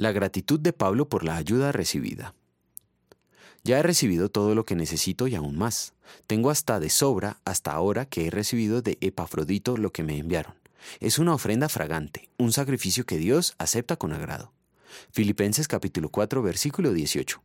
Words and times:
La 0.00 0.12
gratitud 0.12 0.58
de 0.58 0.72
Pablo 0.72 1.10
por 1.10 1.24
la 1.24 1.36
ayuda 1.36 1.72
recibida. 1.72 2.34
Ya 3.64 3.78
he 3.78 3.82
recibido 3.82 4.30
todo 4.30 4.54
lo 4.54 4.64
que 4.64 4.74
necesito 4.74 5.28
y 5.28 5.34
aún 5.34 5.58
más. 5.58 5.92
Tengo 6.26 6.48
hasta 6.48 6.80
de 6.80 6.88
sobra 6.88 7.36
hasta 7.44 7.72
ahora 7.72 8.06
que 8.06 8.26
he 8.26 8.30
recibido 8.30 8.80
de 8.80 8.96
Epafrodito 9.02 9.76
lo 9.76 9.92
que 9.92 10.02
me 10.02 10.16
enviaron. 10.16 10.54
Es 11.00 11.18
una 11.18 11.34
ofrenda 11.34 11.68
fragante, 11.68 12.30
un 12.38 12.50
sacrificio 12.50 13.04
que 13.04 13.18
Dios 13.18 13.54
acepta 13.58 13.96
con 13.96 14.14
agrado. 14.14 14.54
Filipenses 15.12 15.68
capítulo 15.68 16.08
4 16.08 16.40
versículo 16.40 16.94
18. 16.94 17.42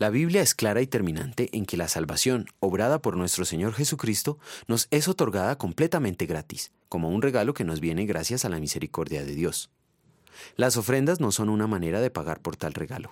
La 0.00 0.10
Biblia 0.10 0.42
es 0.42 0.56
clara 0.56 0.82
y 0.82 0.88
terminante 0.88 1.56
en 1.56 1.66
que 1.66 1.76
la 1.76 1.86
salvación, 1.86 2.48
obrada 2.58 3.00
por 3.00 3.16
nuestro 3.16 3.44
Señor 3.44 3.74
Jesucristo, 3.74 4.40
nos 4.66 4.88
es 4.90 5.06
otorgada 5.06 5.56
completamente 5.56 6.26
gratis, 6.26 6.72
como 6.88 7.10
un 7.10 7.22
regalo 7.22 7.54
que 7.54 7.62
nos 7.62 7.78
viene 7.78 8.06
gracias 8.06 8.44
a 8.44 8.48
la 8.48 8.58
misericordia 8.58 9.24
de 9.24 9.36
Dios. 9.36 9.70
Las 10.56 10.76
ofrendas 10.76 11.20
no 11.20 11.32
son 11.32 11.48
una 11.48 11.66
manera 11.66 12.00
de 12.00 12.10
pagar 12.10 12.40
por 12.40 12.56
tal 12.56 12.74
regalo. 12.74 13.10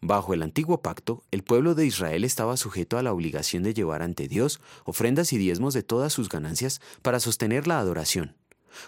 Bajo 0.00 0.34
el 0.34 0.42
antiguo 0.42 0.82
pacto, 0.82 1.22
el 1.30 1.42
pueblo 1.42 1.74
de 1.74 1.86
Israel 1.86 2.24
estaba 2.24 2.56
sujeto 2.56 2.98
a 2.98 3.02
la 3.02 3.12
obligación 3.12 3.62
de 3.62 3.72
llevar 3.72 4.02
ante 4.02 4.28
Dios 4.28 4.60
ofrendas 4.84 5.32
y 5.32 5.38
diezmos 5.38 5.72
de 5.72 5.82
todas 5.82 6.12
sus 6.12 6.28
ganancias 6.28 6.80
para 7.00 7.20
sostener 7.20 7.66
la 7.66 7.78
adoración. 7.78 8.36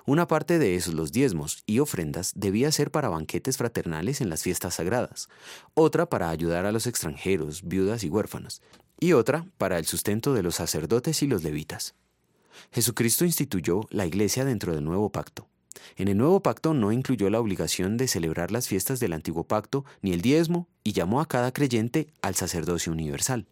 Una 0.05 0.27
parte 0.27 0.59
de 0.59 0.75
esos, 0.75 0.95
los 0.95 1.13
diezmos 1.13 1.63
y 1.65 1.79
ofrendas, 1.79 2.33
debía 2.35 2.73
ser 2.73 2.91
para 2.91 3.09
banquetes 3.09 3.57
fraternales 3.57 4.21
en 4.21 4.29
las 4.29 4.43
fiestas 4.43 4.75
sagradas, 4.75 5.29
otra 5.75 6.07
para 6.07 6.31
ayudar 6.31 6.67
a 6.67 6.73
los 6.73 6.87
extranjeros, 6.87 7.63
viudas 7.63 8.05
y 8.05 8.11
huérfanos, 8.11 8.63
y 8.99 9.13
otra 9.13 9.47
para 9.59 9.79
el 9.79 9.87
sustento 9.87 10.35
de 10.35 10.43
los 10.43 10.57
sacerdotes 10.57 11.23
y 11.23 11.27
los 11.27 11.43
levitas. 11.43 11.95
Jesucristo 12.73 13.25
instituyó 13.25 13.87
la 13.91 14.07
iglesia 14.07 14.45
dentro 14.45 14.75
del 14.75 14.85
nuevo 14.85 15.11
pacto. 15.11 15.49
En 15.97 16.09
el 16.09 16.17
nuevo 16.17 16.41
pacto 16.41 16.75
no 16.75 16.93
incluyó 16.93 17.31
la 17.31 17.41
obligación 17.41 17.97
de 17.97 18.09
celebrar 18.09 18.51
las 18.51 18.69
fiestas 18.69 19.01
del 19.01 19.13
antiguo 19.13 19.45
pacto 19.45 19.85
ni 20.03 20.13
el 20.13 20.21
diezmo 20.21 20.69
y 20.85 20.93
llamó 20.93 21.21
a 21.21 21.29
cada 21.29 21.53
creyente 21.53 22.09
al 22.23 22.35
sacerdocio 22.35 22.93
universal. 22.93 23.47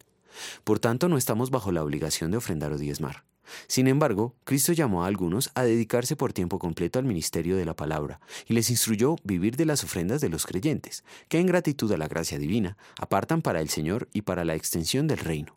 Por 0.64 0.78
tanto, 0.78 1.08
no 1.08 1.17
estamos 1.17 1.50
bajo 1.50 1.73
la 1.73 1.84
obligación 1.84 2.31
de 2.31 2.39
ofrendar 2.39 2.73
o 2.73 2.78
diezmar. 2.78 3.25
Sin 3.67 3.89
embargo, 3.89 4.34
Cristo 4.45 4.73
llamó 4.73 5.05
a 5.05 5.06
algunos 5.06 5.50
a 5.55 5.64
dedicarse 5.64 6.17
por 6.17 6.33
tiempo 6.33 6.58
completo 6.58 6.98
al 6.98 7.05
ministerio 7.05 7.56
de 7.56 7.64
la 7.64 7.77
palabra 7.77 8.20
y 8.47 8.55
les 8.55 8.70
instruyó 8.70 9.17
vivir 9.23 9.56
de 9.56 9.67
las 9.67 9.84
ofrendas 9.84 10.20
de 10.20 10.28
los 10.28 10.47
creyentes, 10.47 11.05
que 11.28 11.39
en 11.39 11.47
gratitud 11.47 11.91
a 11.92 11.98
la 11.98 12.08
gracia 12.08 12.39
divina 12.39 12.77
apartan 12.98 13.42
para 13.42 13.61
el 13.61 13.69
Señor 13.69 14.08
y 14.12 14.23
para 14.23 14.45
la 14.45 14.55
extensión 14.55 15.06
del 15.06 15.19
reino. 15.19 15.56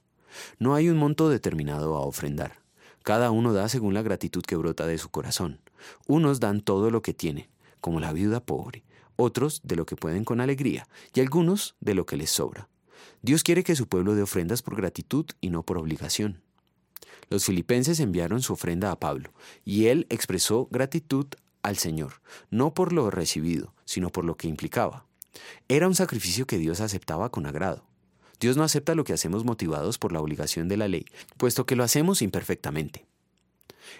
No 0.59 0.75
hay 0.75 0.89
un 0.89 0.97
monto 0.97 1.29
determinado 1.29 1.95
a 1.95 2.01
ofrendar. 2.01 2.66
Cada 3.07 3.31
uno 3.31 3.53
da 3.53 3.69
según 3.69 3.93
la 3.93 4.01
gratitud 4.01 4.43
que 4.43 4.57
brota 4.57 4.85
de 4.85 4.97
su 4.97 5.07
corazón. 5.07 5.61
Unos 6.07 6.41
dan 6.41 6.59
todo 6.59 6.91
lo 6.91 7.01
que 7.01 7.13
tienen, 7.13 7.47
como 7.79 8.01
la 8.01 8.11
viuda 8.11 8.41
pobre, 8.41 8.83
otros 9.15 9.61
de 9.63 9.77
lo 9.77 9.85
que 9.85 9.95
pueden 9.95 10.25
con 10.25 10.41
alegría, 10.41 10.89
y 11.13 11.21
algunos 11.21 11.77
de 11.79 11.93
lo 11.93 12.05
que 12.05 12.17
les 12.17 12.31
sobra. 12.31 12.67
Dios 13.21 13.43
quiere 13.43 13.63
que 13.63 13.77
su 13.77 13.87
pueblo 13.87 14.13
dé 14.13 14.23
ofrendas 14.23 14.61
por 14.61 14.75
gratitud 14.75 15.25
y 15.39 15.51
no 15.51 15.63
por 15.63 15.77
obligación. 15.77 16.41
Los 17.29 17.45
filipenses 17.45 18.01
enviaron 18.01 18.41
su 18.41 18.51
ofrenda 18.51 18.91
a 18.91 18.99
Pablo, 18.99 19.31
y 19.63 19.85
él 19.85 20.05
expresó 20.09 20.67
gratitud 20.69 21.27
al 21.63 21.77
Señor, 21.77 22.15
no 22.51 22.73
por 22.73 22.91
lo 22.91 23.09
recibido, 23.09 23.73
sino 23.85 24.09
por 24.09 24.25
lo 24.25 24.35
que 24.35 24.49
implicaba. 24.49 25.05
Era 25.69 25.87
un 25.87 25.95
sacrificio 25.95 26.45
que 26.45 26.57
Dios 26.57 26.81
aceptaba 26.81 27.29
con 27.29 27.45
agrado. 27.45 27.85
Dios 28.39 28.57
no 28.57 28.63
acepta 28.63 28.95
lo 28.95 29.03
que 29.03 29.13
hacemos 29.13 29.43
motivados 29.43 29.97
por 29.97 30.11
la 30.11 30.21
obligación 30.21 30.67
de 30.67 30.77
la 30.77 30.87
ley, 30.87 31.05
puesto 31.37 31.65
que 31.65 31.75
lo 31.75 31.83
hacemos 31.83 32.21
imperfectamente. 32.21 33.05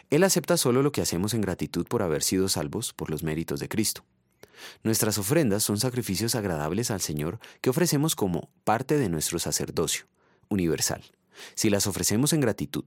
Él 0.10 0.24
acepta 0.24 0.58
solo 0.58 0.84
lo 0.84 0.92
que 0.92 1.02
hacemos 1.02 1.34
en 1.34 1.42
gratitud 1.42 1.86
por 1.88 2.04
haber 2.04 2.24
sido 2.24 2.50
salvos 2.50 2.94
por 2.94 3.10
los 3.10 3.24
méritos 3.24 3.60
de 3.60 3.70
Cristo. 3.70 4.06
Nuestras 4.84 5.18
ofrendas 5.18 5.64
son 5.64 5.80
sacrificios 5.80 6.36
agradables 6.36 6.92
al 6.92 7.02
Señor 7.02 7.40
que 7.62 7.70
ofrecemos 7.70 8.16
como 8.16 8.50
parte 8.64 8.98
de 8.98 9.10
nuestro 9.10 9.40
sacerdocio 9.40 10.06
universal, 10.50 11.04
si 11.56 11.70
las 11.70 11.88
ofrecemos 11.88 12.34
en 12.34 12.42
gratitud. 12.42 12.86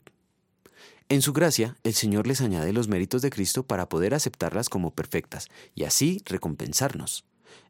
En 1.09 1.23
su 1.23 1.33
gracia, 1.33 1.77
el 1.83 1.95
Señor 1.95 2.27
les 2.27 2.41
añade 2.41 2.73
los 2.73 2.87
méritos 2.87 3.23
de 3.23 3.31
Cristo 3.31 3.65
para 3.65 3.89
poder 3.89 4.15
aceptarlas 4.15 4.69
como 4.69 4.95
perfectas 4.95 5.49
y 5.75 5.85
así 5.85 6.23
recompensarnos. 6.25 7.25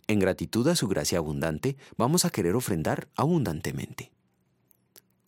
En 0.07 0.19
gratitud 0.19 0.67
a 0.69 0.77
su 0.77 0.89
gracia 0.89 1.19
abundante, 1.19 1.77
vamos 1.97 2.25
a 2.25 2.31
querer 2.31 2.55
ofrendar 2.55 3.09
abundantemente. 3.17 4.13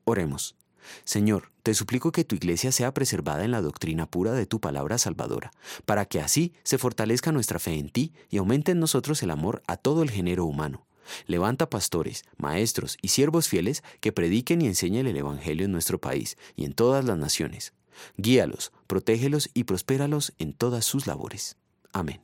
Oremos. 0.05 0.56
Señor, 1.05 1.53
te 1.62 1.75
suplico 1.75 2.10
que 2.10 2.25
tu 2.25 2.34
iglesia 2.34 2.72
sea 2.72 2.93
preservada 2.93 3.44
en 3.44 3.53
la 3.53 3.62
doctrina 3.62 4.06
pura 4.06 4.32
de 4.32 4.47
tu 4.47 4.61
palabra 4.61 4.99
salvadora, 4.99 5.53
para 5.84 6.06
que 6.06 6.21
así 6.21 6.55
se 6.65 6.78
fortalezca 6.78 7.31
nuestra 7.31 7.59
fe 7.59 7.75
en 7.75 7.88
ti 7.88 8.12
y 8.31 8.38
aumente 8.38 8.72
en 8.72 8.81
nosotros 8.81 9.22
el 9.22 9.31
amor 9.31 9.62
a 9.66 9.77
todo 9.77 10.03
el 10.03 10.11
género 10.11 10.44
humano. 10.44 10.87
Levanta 11.27 11.69
pastores, 11.69 12.25
maestros 12.37 12.97
y 13.03 13.09
siervos 13.09 13.49
fieles 13.49 13.82
que 14.00 14.12
prediquen 14.12 14.62
y 14.62 14.66
enseñen 14.66 15.06
el 15.06 15.16
Evangelio 15.16 15.66
en 15.66 15.72
nuestro 15.72 16.00
país 16.00 16.37
y 16.56 16.65
en 16.65 16.72
todas 16.72 17.05
las 17.05 17.19
naciones. 17.19 17.75
Guíalos, 18.16 18.72
protégelos 18.87 19.50
y 19.55 19.65
prospéralos 19.65 20.32
en 20.38 20.53
todas 20.53 20.84
sus 20.84 21.06
labores. 21.06 21.56
Amén. 21.93 22.21